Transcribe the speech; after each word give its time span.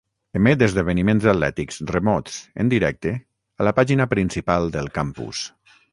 Emet 0.37 0.61
esdeveniments 0.67 1.27
atlètics 1.33 1.77
remots 1.91 2.39
en 2.63 2.71
directe 2.73 3.13
a 3.65 3.69
la 3.69 3.75
pàgina 3.81 4.09
principal 4.15 4.75
del 4.79 4.95
campus. 5.01 5.45